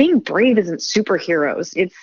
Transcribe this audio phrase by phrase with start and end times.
[0.00, 1.74] being brave isn't superheroes.
[1.76, 1.94] It's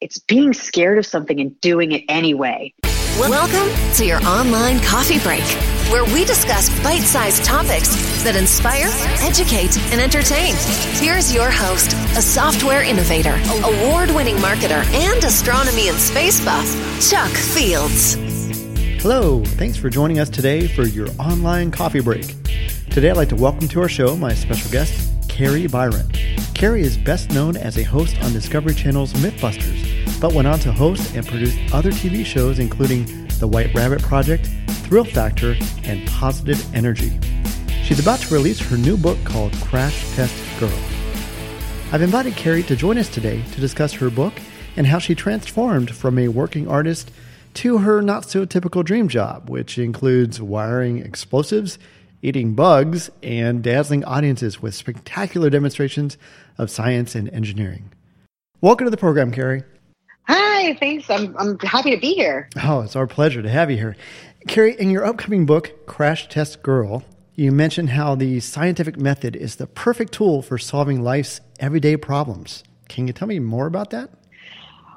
[0.00, 2.74] it's being scared of something and doing it anyway.
[3.20, 5.44] Welcome to your online coffee break,
[5.92, 8.88] where we discuss bite sized topics that inspire,
[9.20, 10.56] educate, and entertain.
[11.00, 16.66] Here's your host, a software innovator, award winning marketer, and astronomy and space buff,
[17.08, 18.14] Chuck Fields.
[19.00, 22.26] Hello, thanks for joining us today for your online coffee break.
[22.90, 26.10] Today, I'd like to welcome to our show my special guest, Kari Byron.
[26.56, 30.72] Kari is best known as a host on Discovery Channel's Mythbusters, but went on to
[30.72, 33.04] host and produce other TV shows including
[33.40, 34.48] The White Rabbit Project,
[34.84, 37.20] Thrill Factor, and Positive Energy.
[37.84, 40.72] She's about to release her new book called Crash Test Girl.
[41.92, 44.32] I've invited Kari to join us today to discuss her book
[44.78, 47.10] and how she transformed from a working artist
[47.52, 51.78] to her not so typical dream job, which includes wiring explosives
[52.26, 56.18] eating bugs, and dazzling audiences with spectacular demonstrations
[56.58, 57.92] of science and engineering.
[58.60, 59.62] Welcome to the program, Kari.
[60.24, 61.08] Hi, thanks.
[61.08, 62.48] I'm, I'm happy to be here.
[62.64, 63.96] Oh, it's our pleasure to have you here.
[64.48, 67.04] Kari, in your upcoming book, Crash Test Girl,
[67.36, 72.64] you mentioned how the scientific method is the perfect tool for solving life's everyday problems.
[72.88, 74.10] Can you tell me more about that?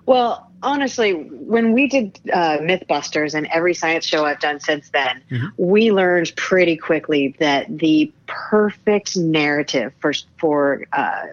[0.08, 5.22] Well, honestly, when we did uh, Mythbusters and every science show I've done since then,
[5.30, 5.48] mm-hmm.
[5.58, 11.28] we learned pretty quickly that the perfect narrative for for uh,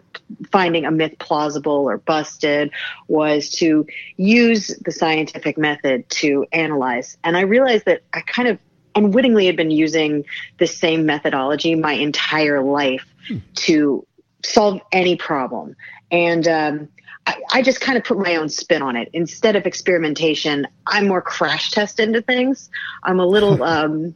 [0.50, 2.70] finding a myth plausible or busted
[3.08, 7.16] was to use the scientific method to analyze.
[7.24, 8.58] And I realized that I kind of
[8.94, 10.24] unwittingly had been using
[10.58, 13.38] the same methodology my entire life hmm.
[13.54, 14.06] to
[14.42, 15.76] solve any problem.
[16.10, 16.88] And um,
[17.26, 19.10] I, I just kind of put my own spin on it.
[19.12, 22.70] Instead of experimentation, I'm more crash test into things.
[23.02, 24.14] I'm a little, um,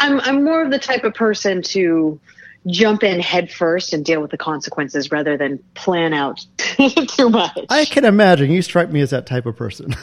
[0.00, 2.20] I'm, I'm more of the type of person to
[2.68, 6.44] jump in head first and deal with the consequences rather than plan out
[7.08, 7.58] too much.
[7.68, 9.94] I can imagine you strike me as that type of person.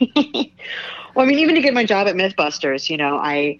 [0.16, 0.46] well,
[1.16, 3.58] I mean, even to get my job at MythBusters, you know, I,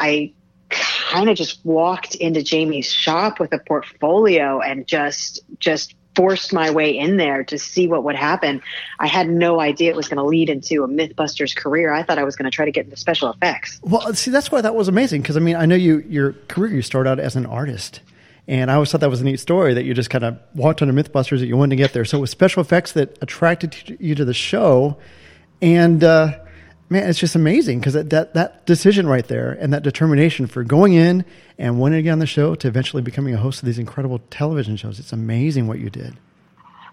[0.00, 0.32] I
[0.68, 6.70] kind of just walked into Jamie's shop with a portfolio and just, just forced my
[6.70, 8.62] way in there to see what would happen.
[8.98, 11.92] I had no idea it was going to lead into a Mythbusters career.
[11.92, 13.80] I thought I was going to try to get into special effects.
[13.82, 16.74] Well, see, that's why that was amazing because I mean, I know you your career
[16.74, 18.00] you start out as an artist.
[18.48, 20.82] And I always thought that was a neat story that you just kind of walked
[20.82, 22.04] onto Mythbusters that you wanted to get there.
[22.04, 24.98] So it was special effects that attracted you to the show.
[25.62, 26.36] And uh,
[26.90, 30.64] man, it's just amazing because that, that, that decision right there and that determination for
[30.64, 31.24] going in
[31.56, 34.20] and wanting to get on the show to eventually becoming a host of these incredible
[34.30, 36.16] television shows, it's amazing what you did.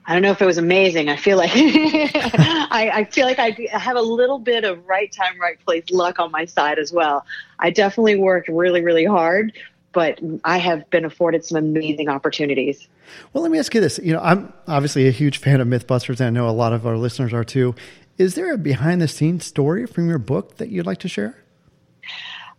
[0.06, 1.10] I don't know if it was amazing.
[1.10, 5.38] I feel like I, I, feel like I have a little bit of right time,
[5.42, 7.26] right place luck on my side as well.
[7.60, 9.52] I definitely worked really, really hard,
[9.92, 12.88] but I have been afforded some amazing opportunities.
[13.34, 14.00] Well, let me ask you this.
[14.02, 16.88] You know, I'm obviously a huge fan of MythBusters, and I know a lot of
[16.88, 17.76] our listeners are too.
[18.18, 21.36] Is there a behind the scenes story from your book that you'd like to share?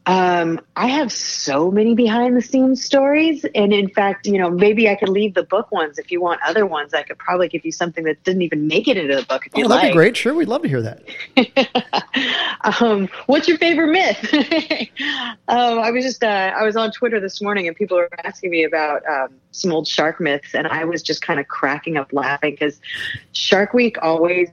[0.07, 3.45] Um, I have so many behind the scenes stories.
[3.55, 5.99] And in fact, you know, maybe I could leave the book ones.
[5.99, 8.89] If you want other ones, I could probably give you something that didn't even make
[8.89, 9.47] it into the book.
[9.47, 9.91] If oh, that'd like.
[9.91, 10.17] be great.
[10.17, 10.33] Sure.
[10.33, 11.03] We'd love to hear that.
[12.81, 14.33] um, what's your favorite myth?
[15.49, 18.51] um, I was just, uh, I was on Twitter this morning and people were asking
[18.51, 20.55] me about um, some old shark myths.
[20.55, 22.81] And I was just kind of cracking up laughing because
[23.33, 24.49] Shark Week always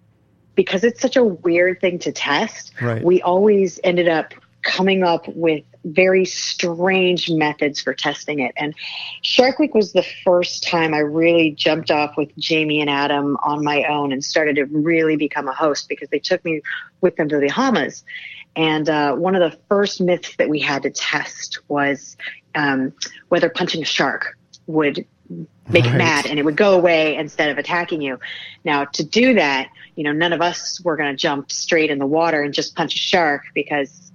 [0.55, 3.03] because it's such a weird thing to test, right.
[3.03, 4.33] we always ended up
[4.65, 8.51] coming up with very strange methods for testing it.
[8.57, 8.73] And
[9.21, 13.63] Shark Week was the first time I really jumped off with Jamie and Adam on
[13.63, 16.61] my own and started to really become a host because they took me
[17.01, 18.03] with them to the Bahamas.
[18.55, 22.17] And uh, one of the first myths that we had to test was
[22.55, 22.93] um,
[23.29, 25.95] whether punching a shark would make right.
[25.95, 28.19] it mad and it would go away instead of attacking you.
[28.63, 31.99] Now, to do that, you know, none of us were going to jump straight in
[31.99, 34.11] the water and just punch a shark because,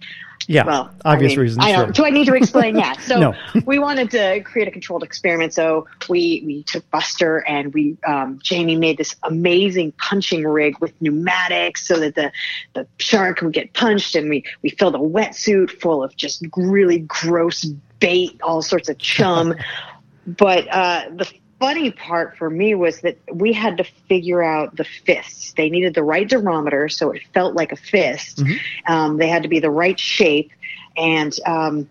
[0.46, 1.64] yeah, well, obvious I mean, reasons.
[1.64, 1.94] I don't.
[1.94, 2.76] Do I need to explain?
[2.76, 2.94] yeah.
[3.00, 3.34] So no.
[3.66, 5.52] we wanted to create a controlled experiment.
[5.52, 10.92] So we we took Buster and we um, Jamie made this amazing punching rig with
[11.00, 12.32] pneumatics so that the
[12.74, 17.00] the shark would get punched, and we we filled a wetsuit full of just really
[17.00, 17.64] gross
[18.00, 19.54] bait, all sorts of chum.
[20.26, 21.30] but uh, the
[21.60, 25.52] funny part for me was that we had to figure out the fists.
[25.52, 28.38] They needed the right durometer, so it felt like a fist.
[28.38, 28.92] Mm-hmm.
[28.92, 30.50] Um, they had to be the right shape,
[30.96, 31.88] and um,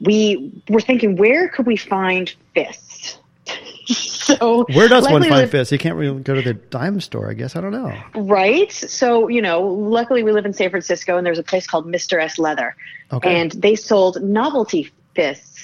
[0.00, 3.18] we were thinking, where could we find fists?
[3.86, 5.70] so where does one find fists?
[5.70, 7.54] You can't really go to the dime store, I guess.
[7.54, 7.94] I don't know.
[8.14, 8.72] Right.
[8.72, 12.18] So you know, luckily we live in San Francisco, and there's a place called Mister
[12.18, 12.74] S Leather,
[13.12, 13.40] okay.
[13.40, 15.55] and they sold novelty fists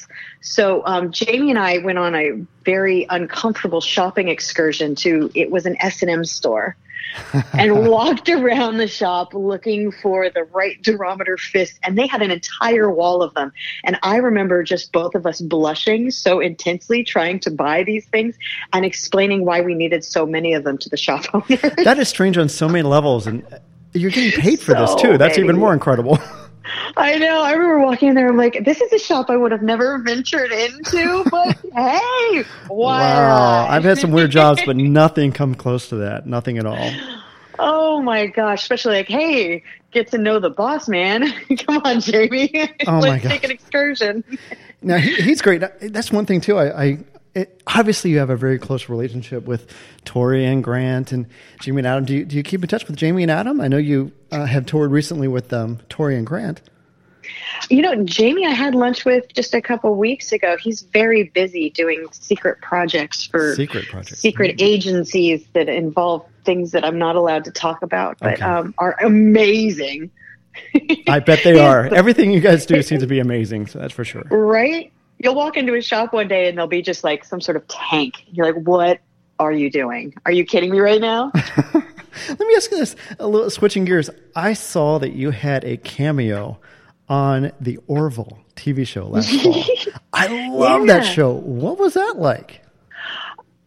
[0.43, 2.33] So um, Jamie and I went on a
[2.65, 6.77] very uncomfortable shopping excursion to it was an S and M store.
[7.53, 12.31] and walked around the shop looking for the right durometer fist and they had an
[12.31, 13.53] entire wall of them
[13.85, 18.39] and i remember just both of us blushing so intensely trying to buy these things
[18.73, 22.09] and explaining why we needed so many of them to the shop owner that is
[22.09, 23.45] strange on so many levels and
[23.93, 25.49] you're getting paid for so this too that's many.
[25.49, 26.19] even more incredible
[26.97, 27.43] I know.
[27.43, 28.29] I remember walking in there.
[28.29, 33.67] I'm like, this is a shop I would have never ventured into, but hey, wow.
[33.69, 36.27] I've had some weird jobs, but nothing come close to that.
[36.27, 36.91] Nothing at all.
[37.59, 38.63] Oh my gosh!
[38.63, 41.33] Especially like, hey, get to know the boss, man.
[41.67, 42.51] Come on, Jamie.
[42.87, 44.25] Oh Let's my take an excursion.
[44.81, 45.63] Now he, he's great.
[45.81, 46.57] That's one thing too.
[46.57, 46.99] I, I
[47.35, 49.73] it, obviously you have a very close relationship with
[50.05, 51.27] Tori and Grant and
[51.61, 52.05] Jamie and Adam.
[52.05, 53.61] Do you, do you keep in touch with Jamie and Adam?
[53.61, 56.61] I know you uh, have toured recently with um, Tori and Grant.
[57.71, 60.57] You know, Jamie, I had lunch with just a couple weeks ago.
[60.57, 64.67] He's very busy doing secret projects for secret projects, secret mm-hmm.
[64.67, 68.43] agencies that involve things that I'm not allowed to talk about, but okay.
[68.43, 70.11] um, are amazing.
[71.07, 71.87] I bet they are.
[71.87, 73.69] Everything you guys do seems to be amazing.
[73.69, 74.23] So that's for sure.
[74.23, 74.93] Right?
[75.23, 77.67] You'll walk into a shop one day and there'll be just like some sort of
[77.69, 78.25] tank.
[78.33, 79.01] You're like, what
[79.39, 80.15] are you doing?
[80.27, 81.31] Are you kidding me right now?
[82.29, 84.11] Let me ask you this: a little switching gears.
[84.37, 86.59] I saw that you had a cameo
[87.09, 89.65] on the Orville TV show last fall.
[90.13, 90.99] I love yeah.
[90.99, 91.33] that show.
[91.33, 92.62] What was that like?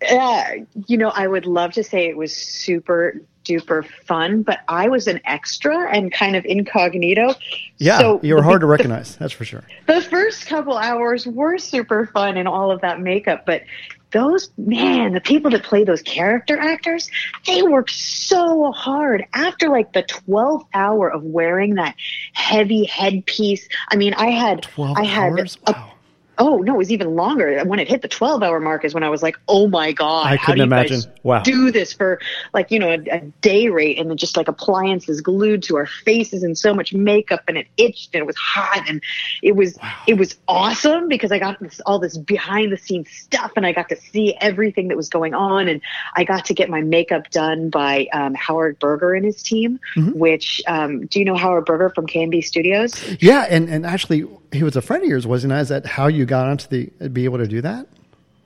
[0.10, 4.90] Uh, you know, I would love to say it was super duper fun, but I
[4.90, 7.36] was an extra and kind of incognito.
[7.78, 9.16] Yeah, so you were hard to recognize.
[9.18, 9.64] That's for sure.
[9.86, 13.64] The first couple hours were super fun and all of that makeup, but
[14.12, 17.10] those man, the people that play those character actors,
[17.46, 21.96] they work so hard after like the 12th hour of wearing that
[22.34, 23.68] heavy headpiece.
[23.90, 25.58] I mean, I had 12 I had hours?
[25.68, 25.92] Wow.
[26.38, 27.64] Oh no, it was even longer.
[27.64, 30.28] When it hit the twelve hour mark is when I was like, oh my god,
[30.28, 31.02] I couldn't imagine.
[31.24, 32.20] wow, do this for
[32.54, 35.86] like you know a, a, day rate and then just like appliances glued to our
[35.86, 39.02] faces and so much makeup and it itched and it was hot and
[39.42, 39.94] it was wow.
[40.08, 43.72] it was awesome because I got this, all this behind the scenes stuff and I
[43.72, 45.82] got to see everything that was going on and
[46.16, 49.80] I got to get my makeup done by um, Howard Berger and his team.
[49.96, 50.18] Mm-hmm.
[50.18, 52.94] Which um, do you know Howard Berger from KNB Studios?
[53.20, 55.60] Yeah, and and actually he was a friend of yours, wasn't he?
[55.60, 57.88] Is that how you got onto the be able to do that?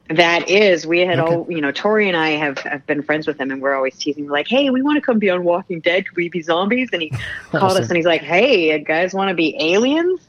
[0.09, 1.35] That is, we had okay.
[1.35, 3.95] all, you know, Tori and I have, have been friends with him, and we're always
[3.95, 6.07] teasing, like, "Hey, we want to come be on Walking Dead.
[6.07, 7.09] Could we be zombies?" And he
[7.51, 7.83] called awesome.
[7.83, 10.19] us, and he's like, "Hey, you guys want to be aliens?"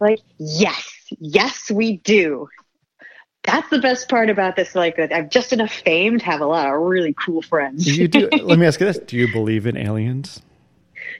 [0.00, 2.48] Like, yes, yes, we do.
[3.44, 4.74] That's the best part about this.
[4.74, 7.86] Like, I've just enough fame to have a lot of really cool friends.
[7.86, 8.28] you do.
[8.42, 10.42] let me ask you this: Do you believe in aliens?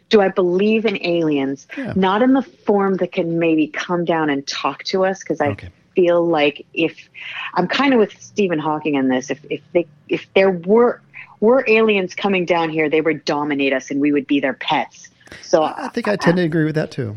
[0.08, 1.66] Do I believe in aliens?
[1.76, 1.92] Yeah.
[1.96, 5.48] Not in the form that can maybe come down and talk to us, because I
[5.48, 5.68] okay.
[5.94, 7.08] feel like if
[7.54, 11.00] I'm kind of with Stephen Hawking in this, if if they if there were
[11.40, 15.08] were aliens coming down here, they would dominate us and we would be their pets.
[15.42, 17.16] So I think I tend to agree with that too.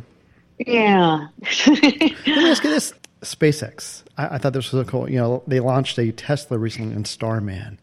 [0.60, 1.28] Yeah.
[1.68, 4.04] Let me ask you this: SpaceX.
[4.18, 5.10] I, I, thought this was so cool.
[5.10, 7.80] You know, they launched a Tesla recently in Starman.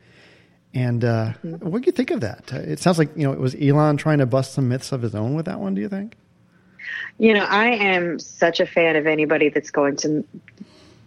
[0.75, 1.69] And uh, mm-hmm.
[1.69, 2.53] what do you think of that?
[2.53, 5.15] It sounds like you know it was Elon trying to bust some myths of his
[5.15, 5.75] own with that one.
[5.75, 6.15] Do you think?
[7.19, 10.25] You know, I am such a fan of anybody that's going to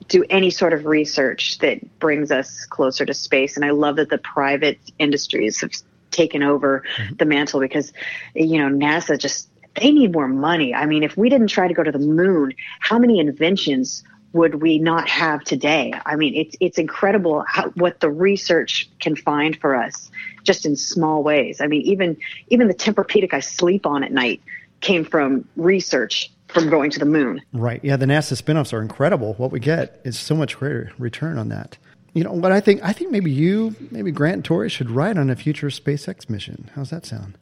[0.07, 4.09] do any sort of research that brings us closer to space, and I love that
[4.09, 5.71] the private industries have
[6.09, 7.15] taken over mm-hmm.
[7.15, 7.93] the mantle because
[8.33, 9.47] you know NASA just
[9.79, 10.73] they need more money.
[10.73, 14.03] I mean, if we didn't try to go to the moon, how many inventions
[14.33, 15.93] would we not have today?
[16.05, 20.09] I mean, it's it's incredible how, what the research can find for us
[20.43, 21.61] just in small ways.
[21.61, 22.17] I mean, even
[22.49, 24.41] even the Tempur-Pedic I sleep on at night
[24.79, 27.41] came from research from going to the moon.
[27.53, 27.83] Right.
[27.83, 29.33] Yeah, the NASA spinoffs are incredible.
[29.35, 31.77] What we get is so much greater return on that.
[32.13, 35.17] You know, what I think I think maybe you, maybe Grant and Tori should ride
[35.17, 36.69] on a future SpaceX mission.
[36.75, 37.37] How's that sound?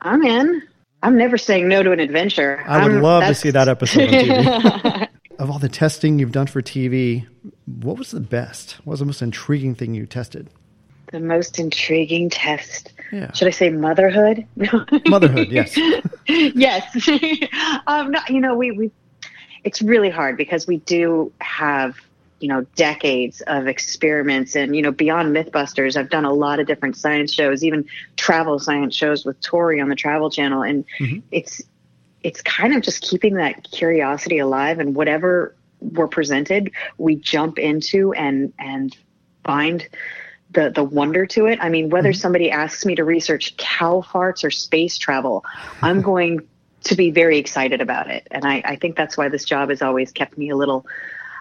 [0.00, 0.62] I'm in.
[1.02, 2.62] I'm never saying no to an adventure.
[2.66, 5.08] I would I'm, love to see that episode on TV.
[5.38, 7.26] of all the testing you've done for TV,
[7.66, 8.72] what was the best?
[8.84, 10.48] What was the most intriguing thing you tested?
[11.12, 12.92] The most intriguing test.
[13.12, 13.32] Yeah.
[13.32, 14.46] Should I say motherhood?
[15.06, 15.76] motherhood, yes.
[16.26, 17.08] yes.
[17.86, 18.90] um, no, you know, we, we,
[19.62, 21.96] it's really hard because we do have,
[22.40, 26.66] you know, decades of experiments and, you know, beyond Mythbusters, I've done a lot of
[26.66, 27.86] different science shows, even
[28.16, 30.62] travel science shows with Tori on the Travel Channel.
[30.62, 31.20] And mm-hmm.
[31.30, 31.62] it's,
[32.24, 38.12] it's kind of just keeping that curiosity alive and whatever we're presented, we jump into
[38.14, 38.96] and and
[39.44, 39.86] find
[40.50, 41.58] the the wonder to it.
[41.60, 42.18] I mean, whether mm-hmm.
[42.18, 45.44] somebody asks me to research cow farts or space travel,
[45.82, 46.48] I'm going
[46.84, 48.26] to be very excited about it.
[48.30, 50.86] And I, I think that's why this job has always kept me a little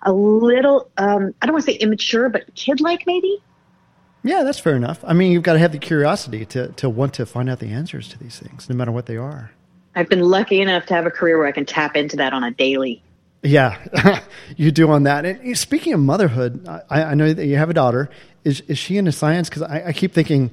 [0.06, 3.42] a little, um, I don't want to say immature, but kid like maybe.
[4.22, 5.02] Yeah, that's fair enough.
[5.06, 7.72] I mean, you've got to have the curiosity to, to want to find out the
[7.72, 9.52] answers to these things, no matter what they are.
[9.96, 12.44] I've been lucky enough to have a career where I can tap into that on
[12.44, 13.02] a daily.
[13.44, 14.22] Yeah,
[14.58, 15.26] you do on that.
[15.26, 18.10] And speaking of motherhood, I, I know that you have a daughter.
[18.44, 19.50] Is is she into science?
[19.50, 20.50] Because I, I, keep thinking,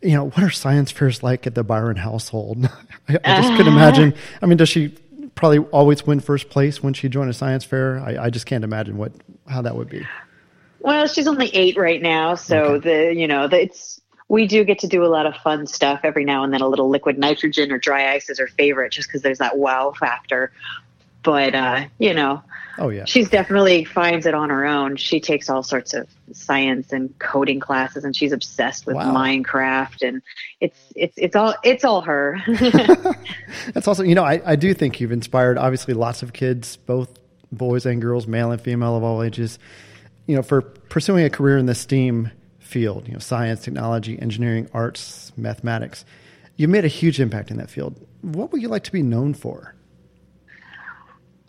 [0.00, 2.64] you know, what are science fairs like at the Byron household?
[3.08, 4.14] I, I just uh, couldn't imagine.
[4.40, 4.88] I mean, does she
[5.34, 7.98] probably always win first place when she joined a science fair?
[7.98, 9.12] I, I just can't imagine what
[9.48, 10.06] how that would be.
[10.78, 12.88] Well, she's only eight right now, so okay.
[12.88, 16.00] the you know the, it's we do get to do a lot of fun stuff
[16.04, 16.62] every now and then.
[16.62, 19.92] A little liquid nitrogen or dry ice is her favorite, just because there's that wow
[19.92, 20.52] factor
[21.22, 22.42] but uh, you know,
[22.78, 24.96] oh yeah, she's definitely finds it on her own.
[24.96, 29.14] She takes all sorts of science and coding classes, and she's obsessed with wow.
[29.14, 30.22] Minecraft, and
[30.60, 32.40] it's it's it's all it's all her.
[33.72, 37.18] That's also, you know, I, I do think you've inspired obviously lots of kids, both
[37.52, 39.58] boys and girls, male and female of all ages,
[40.26, 42.30] you know, for pursuing a career in the STEAM
[42.70, 46.04] field, you know, science, technology, engineering, arts, mathematics.
[46.56, 47.96] You've made a huge impact in that field.
[48.22, 49.74] What would you like to be known for?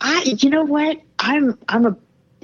[0.00, 0.98] I, you know what?
[1.20, 1.96] I'm, I'm a,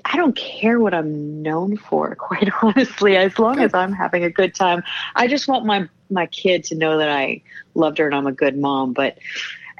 [0.04, 4.30] I don't care what I'm known for, quite honestly, as long as I'm having a
[4.30, 4.82] good time.
[5.16, 7.42] I just want my, my kid to know that I
[7.74, 9.18] loved her and I'm a good mom, but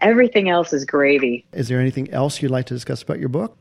[0.00, 1.47] everything else is gravy.
[1.52, 3.57] Is there anything else you'd like to discuss about your book?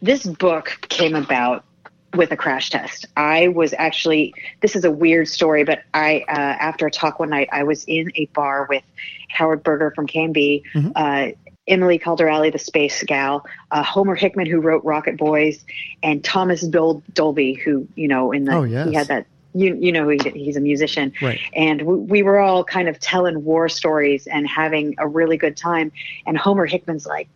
[0.00, 1.64] This book came about
[2.14, 3.06] with a crash test.
[3.16, 7.30] I was actually, this is a weird story, but I, uh, after a talk one
[7.30, 8.82] night, I was in a bar with
[9.28, 10.90] Howard Berger from KNB, mm-hmm.
[10.94, 11.28] uh,
[11.66, 15.64] Emily Calandrelli, the space gal, uh, Homer Hickam, who wrote Rocket Boys,
[16.02, 18.88] and Thomas Dol- Dolby, who you know in the oh, yes.
[18.88, 21.40] he had that you you know he, he's a musician, right.
[21.54, 25.56] and we, we, were all kind of telling war stories and having a really good
[25.56, 25.92] time.
[26.26, 27.28] And Homer Hickam's like,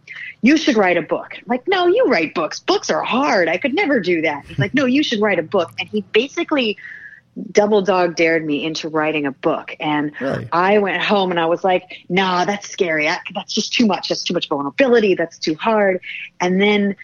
[0.42, 2.60] "You should write a book." I'm like, no, you write books.
[2.60, 3.48] Books are hard.
[3.48, 4.46] I could never do that.
[4.46, 5.72] He's like, no, you should write a book.
[5.78, 6.78] And he basically
[7.52, 10.48] double dog dared me into writing a book and really?
[10.52, 14.08] i went home and i was like nah that's scary I, that's just too much
[14.08, 16.00] that's too much vulnerability that's too hard
[16.40, 16.96] and then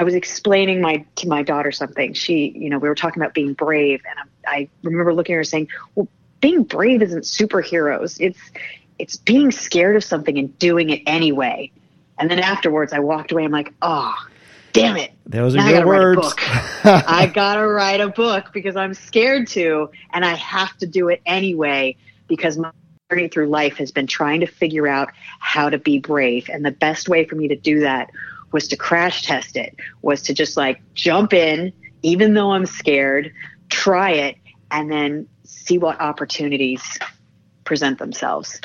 [0.00, 3.34] i was explaining my to my daughter something she you know we were talking about
[3.34, 6.08] being brave and i, I remember looking at her saying well
[6.40, 8.40] being brave isn't superheroes it's
[8.98, 11.70] it's being scared of something and doing it anyway
[12.18, 14.14] and then afterwards i walked away i'm like oh
[14.72, 15.12] damn it.
[15.26, 16.34] Those are your words.
[16.84, 21.20] I gotta write a book because I'm scared to, and I have to do it
[21.26, 21.96] anyway
[22.28, 22.70] because my
[23.10, 26.48] journey through life has been trying to figure out how to be brave.
[26.48, 28.10] And the best way for me to do that
[28.52, 33.32] was to crash test it, was to just like jump in, even though I'm scared,
[33.68, 34.36] try it,
[34.70, 36.98] and then see what opportunities
[37.64, 38.60] present themselves.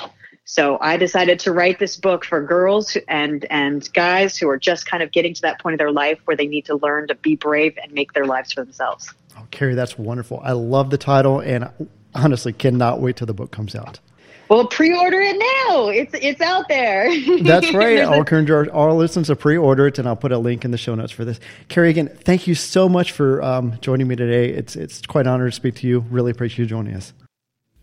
[0.48, 4.86] So I decided to write this book for girls and and guys who are just
[4.86, 7.16] kind of getting to that point of their life where they need to learn to
[7.16, 9.12] be brave and make their lives for themselves.
[9.38, 10.40] Oh, Kari, that's wonderful.
[10.44, 11.70] I love the title and
[12.14, 14.00] honestly cannot wait till the book comes out.
[14.48, 15.88] Well, pre-order it now.
[15.88, 17.10] It's it's out there.
[17.44, 18.00] That's right.
[18.00, 20.78] I'll encourage our, our listeners to pre-order it, and I'll put a link in the
[20.78, 21.40] show notes for this.
[21.68, 24.50] Kari, again, thank you so much for um, joining me today.
[24.50, 26.06] It's it's quite an honor to speak to you.
[26.12, 27.14] Really appreciate you joining us.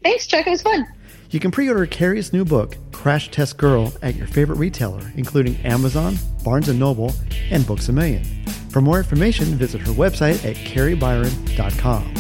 [0.05, 0.47] Thanks, Chuck.
[0.47, 0.87] It was fun.
[1.31, 5.57] You can pre order Kari's new book, Crash Test Girl, at your favorite retailer, including
[5.65, 7.13] Amazon, Barnes & Noble,
[7.51, 8.23] and Books A Million.
[8.71, 12.15] For more information, visit her website at karibyron.com.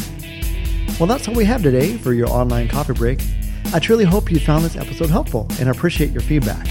[0.98, 3.20] Well, that's all we have today for your online coffee break.
[3.72, 6.66] I truly hope you found this episode helpful and appreciate your feedback.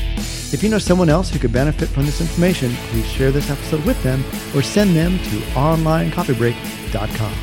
[0.53, 3.83] If you know someone else who could benefit from this information, please share this episode
[3.85, 4.23] with them
[4.55, 7.33] or send them to onlinecoffeebreak.com.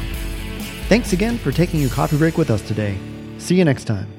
[0.88, 2.98] Thanks again for taking your coffee break with us today.
[3.38, 4.17] See you next time.